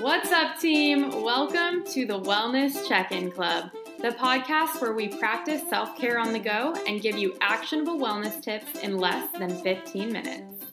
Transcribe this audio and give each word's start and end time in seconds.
What's 0.00 0.32
up, 0.32 0.58
team? 0.58 1.22
Welcome 1.22 1.84
to 1.88 2.06
the 2.06 2.18
Wellness 2.18 2.88
Check 2.88 3.12
In 3.12 3.30
Club, 3.30 3.70
the 4.00 4.08
podcast 4.08 4.80
where 4.80 4.94
we 4.94 5.08
practice 5.08 5.60
self 5.68 5.94
care 5.98 6.18
on 6.18 6.32
the 6.32 6.38
go 6.38 6.74
and 6.88 7.02
give 7.02 7.18
you 7.18 7.36
actionable 7.42 7.98
wellness 7.98 8.42
tips 8.42 8.78
in 8.78 8.96
less 8.96 9.30
than 9.32 9.62
15 9.62 10.10
minutes. 10.10 10.64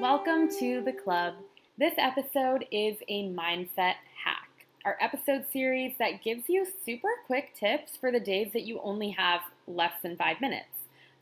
Welcome 0.00 0.48
to 0.58 0.82
the 0.82 0.92
club. 0.92 1.34
This 1.78 1.94
episode 1.98 2.66
is 2.72 2.96
a 3.06 3.28
mindset 3.28 3.94
hack, 4.24 4.66
our 4.84 4.98
episode 5.00 5.44
series 5.52 5.92
that 6.00 6.24
gives 6.24 6.48
you 6.48 6.66
super 6.84 7.10
quick 7.28 7.54
tips 7.54 7.96
for 7.96 8.10
the 8.10 8.18
days 8.18 8.52
that 8.54 8.64
you 8.64 8.80
only 8.82 9.10
have 9.10 9.42
less 9.68 9.94
than 10.02 10.16
five 10.16 10.40
minutes. 10.40 10.66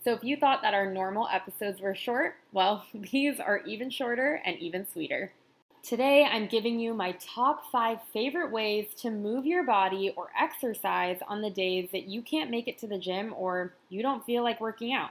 So 0.02 0.14
if 0.14 0.24
you 0.24 0.38
thought 0.38 0.62
that 0.62 0.72
our 0.72 0.90
normal 0.90 1.28
episodes 1.30 1.82
were 1.82 1.94
short, 1.94 2.36
well, 2.50 2.86
these 2.94 3.38
are 3.38 3.58
even 3.66 3.90
shorter 3.90 4.40
and 4.42 4.56
even 4.58 4.86
sweeter. 4.90 5.32
Today, 5.86 6.24
I'm 6.28 6.48
giving 6.48 6.80
you 6.80 6.94
my 6.94 7.12
top 7.12 7.70
five 7.70 7.98
favorite 8.12 8.50
ways 8.50 8.88
to 9.02 9.08
move 9.08 9.46
your 9.46 9.62
body 9.62 10.12
or 10.16 10.30
exercise 10.36 11.20
on 11.28 11.42
the 11.42 11.50
days 11.50 11.90
that 11.92 12.08
you 12.08 12.22
can't 12.22 12.50
make 12.50 12.66
it 12.66 12.76
to 12.78 12.88
the 12.88 12.98
gym 12.98 13.32
or 13.36 13.72
you 13.88 14.02
don't 14.02 14.26
feel 14.26 14.42
like 14.42 14.60
working 14.60 14.92
out. 14.92 15.10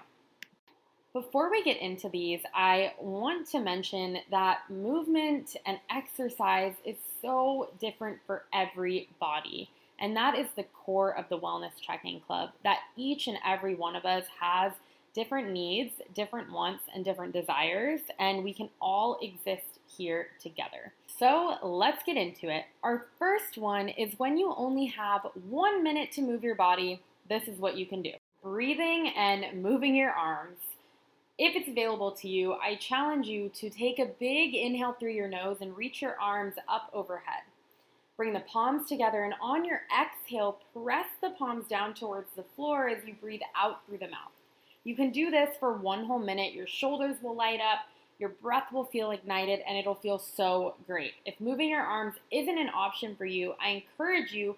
Before 1.13 1.49
we 1.49 1.63
get 1.63 1.77
into 1.77 2.09
these, 2.09 2.41
I 2.53 2.91
want 2.99 3.47
to 3.51 3.59
mention 3.61 4.17
that 4.31 4.69
movement 4.69 5.55
and 5.65 5.79
exercise 5.89 6.73
is 6.83 6.97
so 7.21 7.69
different 7.79 8.17
for 8.27 8.43
every 8.53 9.07
body. 9.17 9.69
And 10.01 10.13
that 10.17 10.37
is 10.37 10.47
the 10.57 10.63
core 10.63 11.17
of 11.17 11.29
the 11.29 11.39
Wellness 11.39 11.79
Check-In 11.79 12.19
Club 12.19 12.49
that 12.65 12.79
each 12.97 13.27
and 13.27 13.37
every 13.47 13.75
one 13.75 13.95
of 13.95 14.03
us 14.03 14.25
has 14.41 14.73
different 15.15 15.49
needs, 15.49 15.93
different 16.13 16.51
wants, 16.51 16.83
and 16.93 17.03
different 17.03 17.33
desires, 17.33 18.01
and 18.19 18.43
we 18.43 18.53
can 18.53 18.69
all 18.81 19.17
exist 19.21 19.79
here 19.87 20.27
together. 20.41 20.93
So 21.17 21.55
let's 21.63 22.03
get 22.03 22.17
into 22.17 22.49
it. 22.49 22.65
Our 22.83 23.05
first 23.17 23.57
one 23.57 23.87
is 23.89 24.19
when 24.19 24.37
you 24.37 24.53
only 24.55 24.85
have 24.87 25.21
one 25.49 25.81
minute 25.81 26.11
to 26.13 26.21
move 26.21 26.43
your 26.43 26.55
body, 26.55 27.01
this 27.29 27.47
is 27.47 27.57
what 27.57 27.77
you 27.77 27.85
can 27.85 28.01
do 28.01 28.11
breathing 28.43 29.11
and 29.17 29.63
moving 29.63 29.95
your 29.95 30.11
arms. 30.11 30.59
If 31.39 31.55
it's 31.55 31.67
available 31.67 32.11
to 32.11 32.27
you, 32.27 32.53
I 32.53 32.75
challenge 32.75 33.25
you 33.25 33.49
to 33.55 33.71
take 33.71 33.97
a 33.97 34.05
big 34.05 34.53
inhale 34.53 34.93
through 34.93 35.13
your 35.13 35.27
nose 35.27 35.57
and 35.61 35.75
reach 35.75 35.99
your 35.99 36.15
arms 36.21 36.53
up 36.69 36.91
overhead. 36.93 37.41
Bring 38.17 38.33
the 38.33 38.41
palms 38.41 38.87
together 38.87 39.23
and 39.23 39.33
on 39.41 39.65
your 39.65 39.81
exhale, 39.99 40.59
press 40.73 41.07
the 41.21 41.31
palms 41.31 41.67
down 41.67 41.95
towards 41.95 42.27
the 42.35 42.45
floor 42.55 42.87
as 42.87 43.03
you 43.05 43.15
breathe 43.15 43.41
out 43.57 43.85
through 43.87 43.97
the 43.97 44.09
mouth. 44.09 44.34
You 44.85 44.95
can 44.95 45.09
do 45.09 45.31
this 45.31 45.57
for 45.59 45.73
one 45.73 46.05
whole 46.05 46.19
minute. 46.19 46.53
Your 46.53 46.67
shoulders 46.67 47.17
will 47.21 47.35
light 47.35 47.59
up, 47.59 47.79
your 48.19 48.29
breath 48.29 48.71
will 48.71 48.85
feel 48.85 49.11
ignited, 49.11 49.59
and 49.67 49.77
it'll 49.77 49.95
feel 49.95 50.19
so 50.19 50.75
great. 50.85 51.13
If 51.25 51.41
moving 51.41 51.69
your 51.69 51.81
arms 51.81 52.13
isn't 52.31 52.57
an 52.57 52.69
option 52.69 53.15
for 53.15 53.25
you, 53.25 53.55
I 53.59 53.69
encourage 53.69 54.31
you 54.31 54.55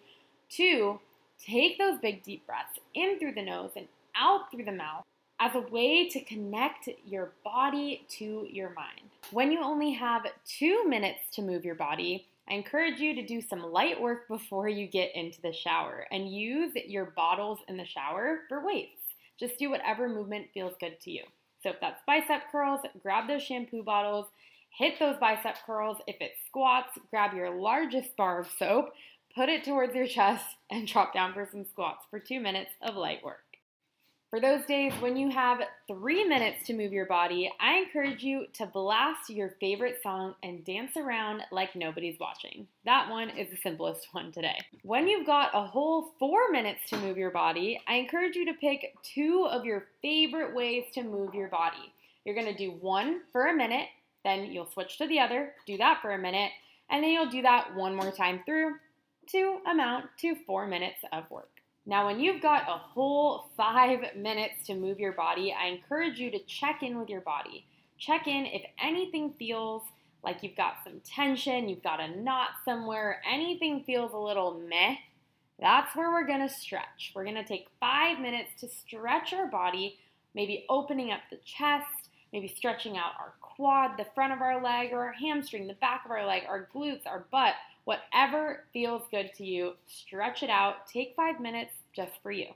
to 0.52 1.00
take 1.44 1.78
those 1.78 1.97
big 2.00 2.23
deep 2.23 2.45
breaths 2.45 2.78
in 2.94 3.18
through 3.18 3.35
the 3.35 3.41
nose 3.41 3.72
and 3.75 3.88
out 4.16 4.52
through 4.52 4.66
the 4.66 4.72
mouth 4.72 5.06
as 5.40 5.56
a 5.56 5.62
way 5.72 6.09
to 6.09 6.19
connect 6.25 6.90
your 7.06 7.31
body 7.46 8.06
to 8.09 8.47
your 8.52 8.72
mind. 8.72 9.09
When 9.31 9.52
you 9.52 9.62
only 9.63 9.94
have 9.94 10.25
two 10.46 10.88
minutes 10.88 11.22
to 11.34 11.41
move 11.41 11.63
your 11.63 11.75
body, 11.75 12.28
I 12.50 12.56
encourage 12.56 13.00
you 13.00 13.13
to 13.16 13.25
do 13.25 13.41
some 13.41 13.72
light 13.72 14.02
work 14.02 14.28
before 14.28 14.68
you 14.68 14.88
get 14.88 15.16
into 15.16 15.41
the 15.41 15.53
shower 15.53 16.06
and 16.12 16.31
use 16.34 16.73
your 16.88 17.06
bottles 17.06 17.59
in 17.68 17.78
the 17.78 17.85
shower 17.85 18.40
for 18.50 18.66
weights. 18.66 18.97
Just 19.40 19.58
do 19.58 19.70
whatever 19.70 20.09
movement 20.09 20.48
feels 20.53 20.74
good 20.80 21.00
to 21.02 21.12
you. 21.12 21.24
So 21.64 21.70
if 21.70 21.78
that's 21.81 22.02
bicep 22.06 22.52
curls, 22.52 22.81
grab 23.02 23.28
those 23.28 23.44
shampoo 23.44 23.84
bottles, 23.84 24.28
hit 24.78 25.00
those 25.00 25.18
bicep 25.18 25.58
curls. 25.66 25.98
If 26.08 26.18
it's 26.20 26.40
squats, 26.48 26.98
grab 27.09 27.34
your 27.34 27.50
largest 27.50 28.16
bar 28.16 28.40
of 28.40 28.47
soap, 28.59 28.90
put 29.36 29.50
it 29.50 29.64
towards 29.64 29.96
your 29.96 30.08
chest, 30.08 30.46
and 30.70 30.88
drop 30.92 31.14
down 31.14 31.34
for 31.34 31.47
some 31.52 31.66
squats 31.66 32.06
for 32.09 32.20
two 32.20 32.40
minutes 32.40 32.72
of 32.81 32.96
light 32.96 33.24
work. 33.24 33.47
For 34.30 34.42
those 34.42 34.66
days 34.66 34.92
when 35.00 35.16
you 35.16 35.30
have 35.30 35.62
three 35.88 36.26
minutes 36.26 36.68
to 36.68 36.74
move 36.74 36.92
your 36.92 37.06
body, 37.06 37.50
I 37.62 37.78
encourage 37.78 38.24
you 38.24 38.48
to 38.56 38.66
blast 38.66 39.30
your 39.30 39.52
favorite 39.62 40.00
song 40.04 40.36
and 40.44 40.66
dance 40.66 40.98
around 40.98 41.44
like 41.50 41.78
nobody's 41.78 42.20
watching. 42.20 42.68
That 42.84 43.10
one 43.10 43.30
is 43.30 43.50
the 43.50 43.56
simplest 43.56 44.10
one 44.12 44.34
today. 44.34 44.60
When 44.84 45.08
you've 45.08 45.26
got 45.26 45.52
a 45.54 45.62
whole 45.62 46.12
four 46.20 46.52
minutes 46.52 46.82
to 46.90 46.98
move 46.98 47.18
your 47.18 47.32
body, 47.32 47.80
I 47.88 47.96
encourage 47.96 48.36
you 48.36 48.46
to 48.48 48.60
pick 48.60 48.94
two 49.02 49.48
of 49.50 49.64
your 49.64 49.86
favorite 50.02 50.54
ways 50.54 50.84
to 50.96 51.04
move 51.04 51.34
your 51.34 51.48
body. 51.48 51.94
You're 52.26 52.36
gonna 52.36 52.58
do 52.58 52.72
one 52.82 53.22
for 53.32 53.48
a 53.48 53.56
minute, 53.56 53.88
then 54.26 54.52
you'll 54.52 54.70
switch 54.70 54.98
to 54.98 55.08
the 55.08 55.20
other, 55.20 55.54
do 55.66 55.78
that 55.78 56.02
for 56.02 56.12
a 56.12 56.18
minute, 56.18 56.52
and 56.90 57.02
then 57.02 57.12
you'll 57.12 57.30
do 57.30 57.44
that 57.44 57.74
one 57.74 57.96
more 57.96 58.12
time 58.12 58.42
through 58.46 58.76
to 59.28 59.59
amount 59.66 60.08
to 60.20 60.36
four 60.46 60.68
minutes 60.68 61.00
of 61.14 61.32
work. 61.32 61.56
Now, 61.88 62.06
when 62.06 62.20
you've 62.20 62.42
got 62.42 62.64
a 62.64 62.78
whole 62.78 63.50
five 63.56 64.02
minutes 64.18 64.68
to 64.68 64.75
move 64.75 65.00
your 65.00 65.14
body, 65.14 65.56
I 65.58 65.68
encourage 65.68 66.20
you 66.20 66.30
to 66.31 66.40
check 66.40 66.84
in 66.84 67.00
with 67.00 67.08
your 67.08 67.22
body. 67.22 67.66
Check 67.98 68.28
in 68.28 68.46
if 68.46 68.62
anything 68.84 69.34
feels 69.40 69.84
like 70.22 70.44
you've 70.44 70.58
got 70.58 70.84
some 70.84 71.00
tension, 71.06 71.70
you've 71.70 71.81
got 71.81 72.02
a 72.02 72.20
knot 72.20 72.50
somewhere, 72.66 73.22
anything 73.26 73.86
feels 73.86 74.12
a 74.12 74.18
little 74.18 74.62
meh. 74.68 74.96
That's 75.62 75.96
where 75.96 76.12
we're 76.12 76.28
gonna 76.28 76.50
stretch. 76.50 77.14
We're 77.16 77.24
gonna 77.24 77.47
take 77.47 77.68
five 77.80 78.20
minutes 78.20 78.50
to 78.59 78.68
stretch 78.68 79.31
our 79.31 79.47
body, 79.47 79.97
maybe 80.36 80.66
opening 80.68 81.14
up 81.14 81.22
the 81.31 81.40
chest, 81.46 82.09
maybe 82.34 82.50
stretching 82.50 82.97
out 82.97 83.14
our 83.18 83.36
quad, 83.40 83.92
the 83.97 84.08
front 84.14 84.34
of 84.34 84.42
our 84.42 84.62
leg, 84.62 84.92
or 84.92 85.06
our 85.06 85.14
hamstring, 85.14 85.68
the 85.68 85.74
back 85.76 86.03
of 86.03 86.12
our 86.12 86.26
leg, 86.26 86.44
our 86.50 86.68
glutes, 86.76 87.08
our 87.08 87.26
butt, 87.31 87.53
whatever 87.88 88.66
feels 88.74 89.03
good 89.12 89.31
to 89.38 89.46
you. 89.46 89.72
Stretch 89.88 90.44
it 90.44 90.50
out. 90.50 90.88
Take 90.92 91.14
five 91.16 91.40
minutes, 91.40 91.72
just 91.96 92.12
for 92.22 92.34
you. 92.34 92.48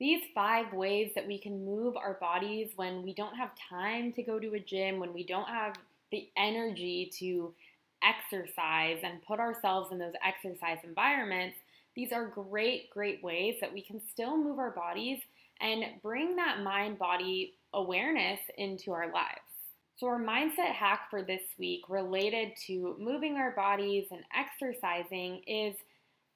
These 0.00 0.22
five 0.34 0.72
ways 0.72 1.12
that 1.14 1.24
we 1.24 1.38
can 1.38 1.64
move 1.64 1.96
our 1.96 2.14
bodies 2.14 2.70
when 2.74 3.04
we 3.04 3.14
don't 3.14 3.36
have 3.36 3.50
time 3.68 4.12
to 4.14 4.24
go 4.24 4.40
to 4.40 4.54
a 4.54 4.58
gym, 4.58 4.98
when 4.98 5.14
we 5.14 5.24
don't 5.24 5.46
have 5.46 5.74
the 6.10 6.28
energy 6.36 7.12
to 7.20 7.54
exercise 8.02 8.98
and 9.04 9.22
put 9.22 9.38
ourselves 9.38 9.92
in 9.92 9.98
those 10.00 10.14
exercise 10.26 10.78
environments, 10.82 11.56
these 11.94 12.10
are 12.10 12.26
great, 12.26 12.90
great 12.90 13.22
ways 13.22 13.54
that 13.60 13.72
we 13.72 13.82
can 13.82 14.00
still 14.10 14.36
move 14.36 14.58
our 14.58 14.72
bodies 14.72 15.20
and 15.60 15.84
bring 16.02 16.34
that 16.34 16.64
mind 16.64 16.98
body 16.98 17.54
awareness 17.72 18.40
into 18.58 18.90
our 18.90 19.12
lives. 19.12 19.49
So, 19.96 20.06
our 20.06 20.18
mindset 20.18 20.72
hack 20.72 21.08
for 21.10 21.22
this 21.22 21.42
week 21.58 21.82
related 21.88 22.56
to 22.66 22.96
moving 22.98 23.36
our 23.36 23.50
bodies 23.54 24.06
and 24.10 24.24
exercising 24.34 25.42
is 25.46 25.76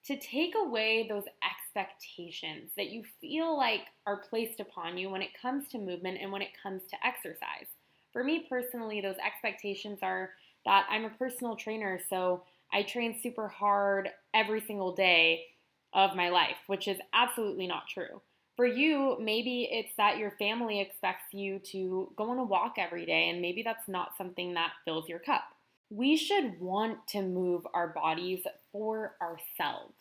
to 0.06 0.18
take 0.18 0.54
away 0.54 1.08
those 1.08 1.24
expectations 1.42 2.70
that 2.76 2.90
you 2.90 3.04
feel 3.20 3.56
like 3.56 3.82
are 4.06 4.22
placed 4.28 4.60
upon 4.60 4.98
you 4.98 5.08
when 5.10 5.22
it 5.22 5.30
comes 5.40 5.68
to 5.68 5.78
movement 5.78 6.18
and 6.20 6.30
when 6.30 6.42
it 6.42 6.50
comes 6.62 6.82
to 6.90 7.06
exercise. 7.06 7.66
For 8.12 8.22
me 8.22 8.46
personally, 8.48 9.00
those 9.00 9.16
expectations 9.24 10.00
are 10.02 10.34
that 10.66 10.86
I'm 10.90 11.04
a 11.06 11.10
personal 11.10 11.56
trainer, 11.56 12.00
so 12.10 12.44
I 12.72 12.82
train 12.82 13.18
super 13.22 13.48
hard 13.48 14.10
every 14.34 14.60
single 14.60 14.94
day 14.94 15.46
of 15.94 16.14
my 16.16 16.28
life, 16.28 16.58
which 16.66 16.86
is 16.86 16.98
absolutely 17.14 17.66
not 17.66 17.88
true. 17.88 18.20
For 18.56 18.66
you, 18.66 19.16
maybe 19.20 19.68
it's 19.70 19.94
that 19.96 20.18
your 20.18 20.30
family 20.32 20.80
expects 20.80 21.32
you 21.32 21.58
to 21.72 22.12
go 22.16 22.30
on 22.30 22.38
a 22.38 22.44
walk 22.44 22.74
every 22.78 23.04
day, 23.04 23.28
and 23.30 23.40
maybe 23.40 23.62
that's 23.62 23.88
not 23.88 24.16
something 24.16 24.54
that 24.54 24.72
fills 24.84 25.08
your 25.08 25.18
cup. 25.18 25.42
We 25.90 26.16
should 26.16 26.60
want 26.60 27.06
to 27.08 27.22
move 27.22 27.66
our 27.74 27.88
bodies 27.88 28.44
for 28.70 29.16
ourselves. 29.20 29.94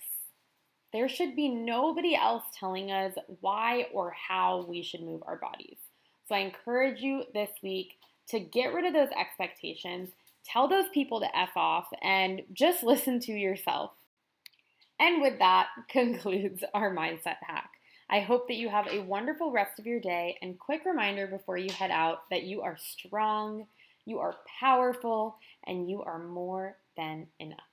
There 0.91 1.09
should 1.09 1.35
be 1.35 1.49
nobody 1.49 2.15
else 2.15 2.43
telling 2.57 2.91
us 2.91 3.15
why 3.41 3.87
or 3.91 4.11
how 4.11 4.65
we 4.67 4.83
should 4.83 5.01
move 5.01 5.23
our 5.25 5.37
bodies. 5.37 5.77
So 6.29 6.35
I 6.35 6.39
encourage 6.39 7.01
you 7.01 7.23
this 7.33 7.49
week 7.63 7.93
to 8.29 8.39
get 8.39 8.73
rid 8.73 8.85
of 8.85 8.93
those 8.93 9.09
expectations, 9.19 10.09
tell 10.45 10.67
those 10.67 10.87
people 10.93 11.19
to 11.19 11.37
F 11.37 11.49
off, 11.55 11.87
and 12.03 12.43
just 12.53 12.83
listen 12.83 13.19
to 13.21 13.31
yourself. 13.31 13.91
And 14.99 15.21
with 15.23 15.39
that 15.39 15.69
concludes 15.89 16.63
our 16.75 16.95
mindset 16.95 17.37
hack. 17.41 17.71
I 18.09 18.21
hope 18.21 18.47
that 18.47 18.55
you 18.55 18.69
have 18.69 18.87
a 18.87 18.99
wonderful 19.03 19.51
rest 19.51 19.79
of 19.79 19.85
your 19.85 19.99
day 19.99 20.37
and 20.41 20.59
quick 20.59 20.85
reminder 20.85 21.27
before 21.27 21.57
you 21.57 21.71
head 21.71 21.91
out 21.91 22.29
that 22.29 22.43
you 22.43 22.61
are 22.61 22.77
strong, 22.77 23.67
You 24.05 24.19
are 24.19 24.37
powerful 24.59 25.37
and 25.65 25.89
you 25.89 26.01
are 26.03 26.19
more 26.19 26.77
than 26.97 27.27
enough. 27.39 27.72